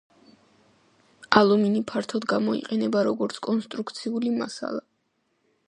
ალუმინი 1.41 1.83
ფართოდ 1.91 2.25
გამოიყენება 2.33 3.05
როგორც 3.09 3.39
კონსტრუქციული 3.49 4.33
მასალა. 4.41 4.83